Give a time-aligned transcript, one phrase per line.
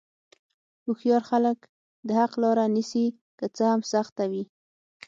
[0.85, 1.57] هوښیار خلک
[2.07, 3.05] د حق لاره نیسي،
[3.39, 4.43] که څه هم سخته وي.